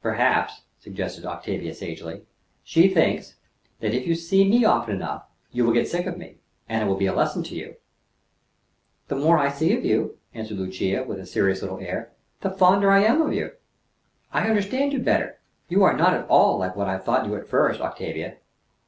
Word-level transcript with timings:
"Perhaps," 0.00 0.60
suggested 0.78 1.26
Octavia 1.26 1.74
sagely, 1.74 2.22
"she 2.62 2.86
thinks, 2.86 3.34
that, 3.80 3.92
if 3.92 4.06
you 4.06 4.14
see 4.14 4.48
me 4.48 4.64
often 4.64 4.94
enough, 4.94 5.24
you 5.50 5.64
will 5.64 5.72
get 5.72 5.88
sick 5.88 6.06
of 6.06 6.16
me, 6.16 6.36
and 6.68 6.80
it 6.80 6.86
will 6.86 6.94
be 6.96 7.06
a 7.06 7.12
lesson 7.12 7.42
to 7.42 7.56
you." 7.56 7.74
"The 9.08 9.16
more 9.16 9.38
I 9.38 9.48
see 9.50 9.76
of 9.76 9.84
you," 9.84 10.18
answered 10.34 10.58
Lucia 10.58 11.02
with 11.02 11.18
a 11.18 11.26
serious 11.26 11.62
little 11.62 11.80
air, 11.80 12.12
"the 12.42 12.50
fonder 12.50 12.92
I 12.92 13.02
am 13.02 13.20
of 13.22 13.32
you. 13.32 13.54
I 14.32 14.48
understand 14.48 14.92
you 14.92 15.00
better. 15.00 15.40
You 15.68 15.82
are 15.82 15.96
not 15.96 16.14
at 16.14 16.28
all 16.28 16.58
like 16.60 16.76
what 16.76 16.86
I 16.86 16.96
thought 16.96 17.26
you 17.26 17.34
at 17.34 17.48
first, 17.48 17.80
Octavia." 17.80 18.36